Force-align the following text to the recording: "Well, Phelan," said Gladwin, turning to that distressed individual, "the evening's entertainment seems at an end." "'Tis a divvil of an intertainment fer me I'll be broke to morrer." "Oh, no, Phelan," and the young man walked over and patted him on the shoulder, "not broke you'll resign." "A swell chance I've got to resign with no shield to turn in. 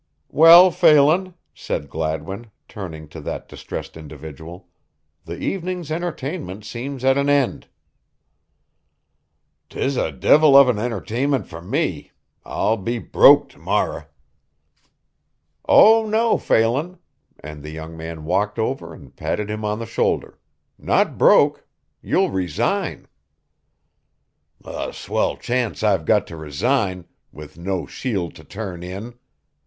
"Well, 0.29 0.71
Phelan," 0.71 1.35
said 1.53 1.87
Gladwin, 1.87 2.49
turning 2.67 3.07
to 3.09 3.21
that 3.21 3.47
distressed 3.47 3.95
individual, 3.95 4.67
"the 5.25 5.37
evening's 5.37 5.91
entertainment 5.91 6.65
seems 6.65 7.05
at 7.05 7.19
an 7.19 7.29
end." 7.29 7.67
"'Tis 9.69 9.97
a 9.97 10.11
divvil 10.11 10.57
of 10.57 10.69
an 10.69 10.79
intertainment 10.79 11.45
fer 11.45 11.61
me 11.61 12.13
I'll 12.43 12.77
be 12.77 12.97
broke 12.97 13.49
to 13.49 13.59
morrer." 13.59 14.07
"Oh, 15.69 16.09
no, 16.09 16.35
Phelan," 16.35 16.97
and 17.39 17.61
the 17.61 17.69
young 17.69 17.95
man 17.95 18.25
walked 18.25 18.57
over 18.57 18.95
and 18.95 19.15
patted 19.15 19.51
him 19.51 19.63
on 19.63 19.77
the 19.77 19.85
shoulder, 19.85 20.39
"not 20.79 21.19
broke 21.19 21.67
you'll 22.01 22.31
resign." 22.31 23.07
"A 24.65 24.93
swell 24.93 25.37
chance 25.37 25.83
I've 25.83 26.05
got 26.05 26.25
to 26.25 26.37
resign 26.37 27.05
with 27.31 27.55
no 27.59 27.85
shield 27.85 28.33
to 28.37 28.43
turn 28.43 28.81
in. 28.81 29.13